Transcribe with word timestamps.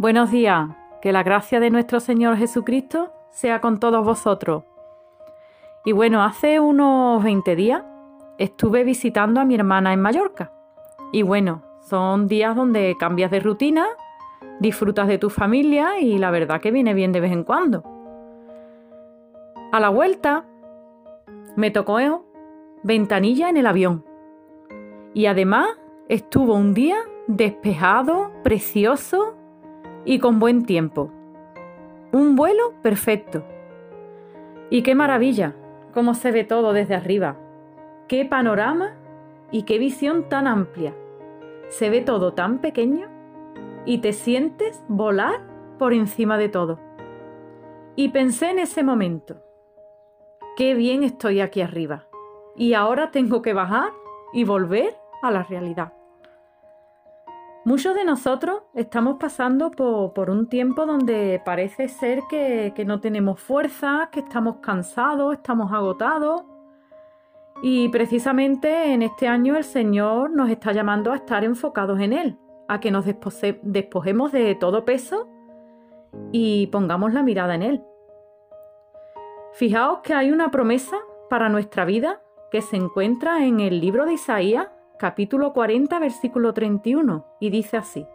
Buenos 0.00 0.30
días, 0.30 0.70
que 1.02 1.12
la 1.12 1.22
gracia 1.22 1.60
de 1.60 1.68
nuestro 1.68 2.00
Señor 2.00 2.38
Jesucristo 2.38 3.12
sea 3.28 3.60
con 3.60 3.78
todos 3.78 4.02
vosotros. 4.02 4.64
Y 5.84 5.92
bueno, 5.92 6.22
hace 6.22 6.58
unos 6.58 7.22
20 7.22 7.54
días 7.54 7.82
estuve 8.38 8.82
visitando 8.82 9.42
a 9.42 9.44
mi 9.44 9.56
hermana 9.56 9.92
en 9.92 10.00
Mallorca. 10.00 10.54
Y 11.12 11.20
bueno, 11.20 11.60
son 11.80 12.28
días 12.28 12.56
donde 12.56 12.96
cambias 12.98 13.30
de 13.30 13.40
rutina, 13.40 13.88
disfrutas 14.58 15.06
de 15.06 15.18
tu 15.18 15.28
familia 15.28 16.00
y 16.00 16.16
la 16.16 16.30
verdad 16.30 16.62
que 16.62 16.70
viene 16.70 16.94
bien 16.94 17.12
de 17.12 17.20
vez 17.20 17.32
en 17.32 17.44
cuando. 17.44 17.84
A 19.70 19.80
la 19.80 19.90
vuelta 19.90 20.46
me 21.56 21.70
tocó 21.70 22.24
ventanilla 22.82 23.50
en 23.50 23.58
el 23.58 23.66
avión. 23.66 24.06
Y 25.12 25.26
además 25.26 25.68
estuvo 26.08 26.54
un 26.54 26.72
día 26.72 26.96
despejado, 27.26 28.32
precioso 28.42 29.36
y 30.04 30.18
con 30.18 30.38
buen 30.38 30.64
tiempo. 30.64 31.10
Un 32.12 32.36
vuelo 32.36 32.74
perfecto. 32.82 33.44
Y 34.70 34.82
qué 34.82 34.94
maravilla, 34.94 35.54
cómo 35.92 36.14
se 36.14 36.32
ve 36.32 36.44
todo 36.44 36.72
desde 36.72 36.94
arriba. 36.94 37.36
Qué 38.08 38.24
panorama 38.24 38.96
y 39.50 39.62
qué 39.62 39.78
visión 39.78 40.28
tan 40.28 40.46
amplia. 40.46 40.94
Se 41.68 41.90
ve 41.90 42.00
todo 42.00 42.32
tan 42.32 42.58
pequeño 42.58 43.08
y 43.84 43.98
te 43.98 44.12
sientes 44.12 44.82
volar 44.88 45.40
por 45.78 45.92
encima 45.92 46.38
de 46.38 46.48
todo. 46.48 46.78
Y 47.96 48.10
pensé 48.10 48.50
en 48.50 48.58
ese 48.58 48.82
momento, 48.82 49.42
qué 50.56 50.74
bien 50.74 51.02
estoy 51.02 51.40
aquí 51.40 51.60
arriba. 51.60 52.06
Y 52.56 52.74
ahora 52.74 53.10
tengo 53.10 53.42
que 53.42 53.54
bajar 53.54 53.92
y 54.32 54.44
volver 54.44 54.96
a 55.22 55.30
la 55.30 55.42
realidad. 55.42 55.92
Muchos 57.62 57.94
de 57.94 58.06
nosotros 58.06 58.62
estamos 58.74 59.18
pasando 59.20 59.70
por, 59.70 60.30
un 60.30 60.48
tiempo 60.48 60.86
donde 60.86 61.42
parece 61.44 61.88
ser 61.88 62.22
que, 62.30 62.72
no 62.86 63.00
tenemos 63.00 63.38
fuerza, 63.38 64.08
que 64.10 64.20
estamos 64.20 64.56
cansados, 64.62 65.34
estamos 65.34 65.70
agotados. 65.70 66.42
Y 67.62 67.90
precisamente 67.90 68.94
en 68.94 69.02
este 69.02 69.28
año 69.28 69.56
el 69.56 69.64
Señor 69.64 70.30
nos 70.30 70.48
está 70.48 70.72
llamando 70.72 71.12
a 71.12 71.16
estar 71.16 71.44
enfocados 71.44 72.00
en 72.00 72.14
Él, 72.14 72.38
a 72.66 72.80
que 72.80 72.90
nos 72.90 73.04
despojemos 73.04 74.32
de 74.32 74.54
todo 74.54 74.86
peso 74.86 75.28
y 76.32 76.68
pongamos 76.68 77.12
la 77.12 77.22
mirada 77.22 77.54
en 77.54 77.62
Él. 77.62 77.84
Fijaos 79.52 79.98
que 80.00 80.14
hay 80.14 80.30
una 80.30 80.50
promesa 80.50 80.96
para 81.28 81.50
nuestra 81.50 81.84
vida 81.84 82.22
que 82.50 82.62
se 82.62 82.76
encuentra 82.76 83.44
en 83.44 83.60
el 83.60 83.82
libro 83.82 84.06
de 84.06 84.14
Isaías 84.14 84.68
capítulo 85.00 85.54
40, 85.54 85.98
versículo 85.98 86.52
31, 86.52 87.24
y 87.40 87.48
dice 87.48 87.78
así, 87.78 88.06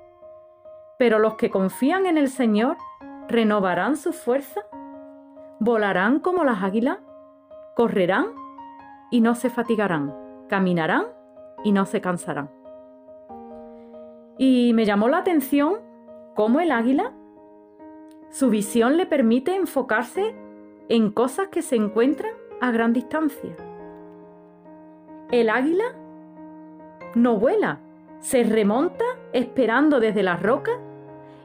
Pero 0.99 1.17
los 1.17 1.33
que 1.33 1.49
confían 1.49 2.05
en 2.05 2.19
el 2.19 2.29
Señor 2.29 2.77
renovarán 3.27 3.97
su 3.97 4.13
fuerza, 4.13 4.61
volarán 5.59 6.19
como 6.19 6.43
las 6.43 6.61
águilas, 6.61 6.99
correrán 7.75 8.27
y 9.09 9.21
no 9.21 9.33
se 9.33 9.49
fatigarán, 9.49 10.15
caminarán 10.47 11.05
y 11.63 11.71
no 11.71 11.87
se 11.87 12.01
cansarán. 12.01 12.51
Y 14.37 14.73
me 14.75 14.85
llamó 14.85 15.09
la 15.09 15.17
atención 15.17 15.79
cómo 16.35 16.59
el 16.59 16.71
águila, 16.71 17.13
su 18.29 18.51
visión 18.51 18.95
le 18.95 19.07
permite 19.07 19.55
enfocarse 19.55 20.35
en 20.89 21.09
cosas 21.09 21.47
que 21.47 21.63
se 21.63 21.77
encuentran 21.77 22.33
a 22.61 22.69
gran 22.69 22.93
distancia. 22.93 23.55
El 25.31 25.49
águila 25.49 26.04
no 27.15 27.37
vuela, 27.37 27.79
se 28.19 28.43
remonta 28.43 29.05
esperando 29.33 29.99
desde 29.99 30.23
las 30.23 30.41
rocas 30.41 30.75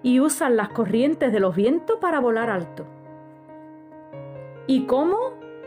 y 0.03 0.21
usan 0.21 0.57
las 0.57 0.71
corrientes 0.71 1.33
de 1.33 1.41
los 1.41 1.55
vientos 1.55 1.99
para 2.01 2.21
volar 2.21 2.51
alto. 2.51 2.87
Y 4.67 4.87
cómo 4.87 5.17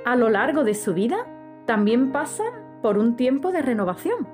a 0.05 0.15
lo 0.15 0.29
largo 0.29 0.63
de 0.63 0.73
su 0.73 0.93
vida 0.93 1.25
también 1.65 2.11
pasan 2.11 2.53
por 2.81 2.97
un 2.97 3.15
tiempo 3.15 3.51
de 3.51 3.61
renovación. 3.61 4.27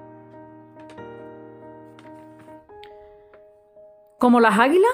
Como 4.17 4.39
las 4.39 4.59
águilas, 4.59 4.91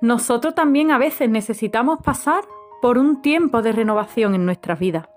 nosotros 0.00 0.54
también 0.54 0.90
a 0.90 0.98
veces 0.98 1.28
necesitamos 1.28 1.98
pasar 2.02 2.44
por 2.80 2.98
un 2.98 3.22
tiempo 3.22 3.62
de 3.62 3.72
renovación 3.72 4.34
en 4.34 4.44
nuestras 4.44 4.78
vidas, 4.78 5.08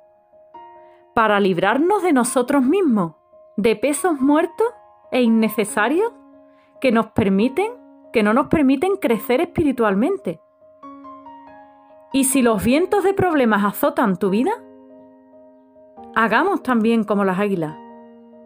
para 1.13 1.39
librarnos 1.39 2.03
de 2.03 2.13
nosotros 2.13 2.63
mismos, 2.63 3.13
de 3.57 3.75
pesos 3.75 4.19
muertos 4.19 4.67
e 5.11 5.21
innecesarios 5.21 6.11
que 6.81 6.91
nos 6.91 7.07
permiten, 7.07 7.71
que 8.13 8.23
no 8.23 8.33
nos 8.33 8.47
permiten 8.47 8.97
crecer 8.97 9.41
espiritualmente. 9.41 10.39
Y 12.13 12.25
si 12.25 12.41
los 12.41 12.63
vientos 12.63 13.03
de 13.03 13.13
problemas 13.13 13.65
azotan 13.65 14.17
tu 14.17 14.29
vida, 14.29 14.51
hagamos 16.15 16.63
también 16.63 17.03
como 17.03 17.23
las 17.23 17.39
águilas. 17.39 17.75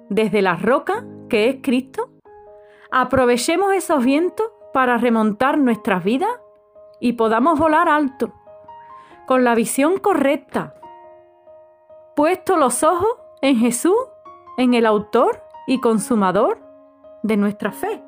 Desde 0.10 0.42
la 0.42 0.56
roca, 0.56 1.06
que 1.30 1.50
es 1.50 1.58
Cristo, 1.62 2.10
aprovechemos 2.92 3.74
esos 3.74 4.04
vientos 4.04 4.52
para 4.74 4.98
remontar 4.98 5.58
nuestras 5.58 6.04
vidas 6.04 6.32
y 7.00 7.14
podamos 7.14 7.58
volar 7.60 7.88
alto, 7.88 8.34
con 9.26 9.44
la 9.44 9.56
visión 9.56 9.98
correcta, 10.00 10.76
puesto 12.16 12.58
los 12.58 12.84
ojos 12.84 13.10
en 13.42 13.58
Jesús, 13.58 13.96
en 14.58 14.74
el 14.74 14.86
autor 14.86 15.41
y 15.68 15.80
consumador 15.80 16.60
de 17.24 17.38
nuestra 17.38 17.72
fe. 17.72 18.04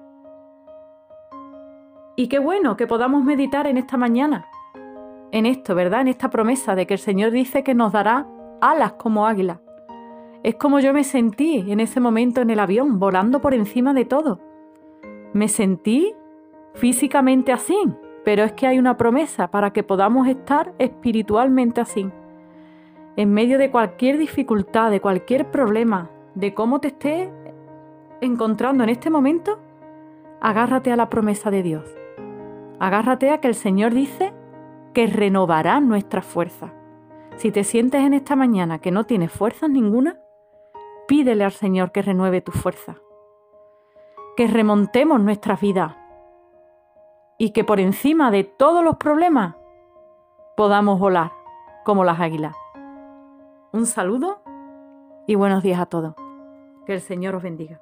Y 2.15 2.27
qué 2.27 2.39
bueno 2.39 2.77
que 2.77 2.87
podamos 2.87 3.23
meditar 3.23 3.65
en 3.67 3.77
esta 3.77 3.97
mañana, 3.97 4.45
en 5.31 5.45
esto, 5.45 5.73
¿verdad? 5.73 6.01
En 6.01 6.09
esta 6.09 6.29
promesa 6.29 6.75
de 6.75 6.85
que 6.85 6.93
el 6.93 6.99
Señor 6.99 7.31
dice 7.31 7.63
que 7.63 7.73
nos 7.73 7.91
dará 7.91 8.27
alas 8.61 8.93
como 8.93 9.25
águila. 9.25 9.61
Es 10.43 10.55
como 10.55 10.79
yo 10.79 10.93
me 10.93 11.03
sentí 11.03 11.63
en 11.71 11.79
ese 11.79 11.99
momento 11.99 12.41
en 12.41 12.49
el 12.49 12.59
avión, 12.59 12.99
volando 12.99 13.41
por 13.41 13.53
encima 13.53 13.93
de 13.93 14.05
todo. 14.05 14.39
Me 15.33 15.47
sentí 15.47 16.13
físicamente 16.73 17.51
así, 17.51 17.77
pero 18.23 18.43
es 18.43 18.51
que 18.53 18.67
hay 18.67 18.77
una 18.77 18.97
promesa 18.97 19.49
para 19.49 19.71
que 19.71 19.83
podamos 19.83 20.27
estar 20.27 20.73
espiritualmente 20.77 21.81
así. 21.81 22.09
En 23.15 23.33
medio 23.33 23.57
de 23.57 23.71
cualquier 23.71 24.17
dificultad, 24.17 24.91
de 24.91 25.01
cualquier 25.01 25.49
problema, 25.49 26.09
de 26.35 26.53
cómo 26.53 26.79
te 26.79 26.89
esté 26.89 27.31
encontrando 28.23 28.83
en 28.83 28.89
este 28.89 29.09
momento, 29.09 29.59
agárrate 30.41 30.91
a 30.91 30.95
la 30.95 31.09
promesa 31.09 31.51
de 31.51 31.63
Dios. 31.63 31.85
Agárrate 32.79 33.29
a 33.29 33.39
que 33.39 33.47
el 33.47 33.55
Señor 33.55 33.93
dice 33.93 34.33
que 34.93 35.07
renovará 35.07 35.79
nuestra 35.79 36.21
fuerza. 36.21 36.73
Si 37.35 37.51
te 37.51 37.63
sientes 37.63 38.01
en 38.01 38.13
esta 38.13 38.35
mañana 38.35 38.79
que 38.79 38.91
no 38.91 39.05
tienes 39.05 39.31
fuerzas 39.31 39.69
ninguna, 39.69 40.19
pídele 41.07 41.43
al 41.43 41.51
Señor 41.51 41.91
que 41.91 42.01
renueve 42.01 42.41
tu 42.41 42.51
fuerza. 42.51 42.97
Que 44.37 44.47
remontemos 44.47 45.19
nuestra 45.19 45.55
vida 45.55 45.97
y 47.37 47.51
que 47.51 47.63
por 47.63 47.79
encima 47.79 48.31
de 48.31 48.43
todos 48.43 48.83
los 48.83 48.97
problemas 48.97 49.55
podamos 50.55 50.99
volar 50.99 51.31
como 51.83 52.03
las 52.03 52.19
águilas. 52.19 52.55
Un 53.71 53.85
saludo 53.85 54.41
y 55.27 55.35
buenos 55.35 55.63
días 55.63 55.79
a 55.79 55.87
todos. 55.87 56.15
Que 56.85 56.93
el 56.93 57.01
Señor 57.01 57.35
os 57.35 57.43
bendiga. 57.43 57.81